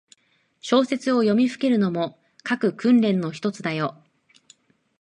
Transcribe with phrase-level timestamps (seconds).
[0.61, 4.01] 小説を読みふけるのも、書く訓練のひとつだよ。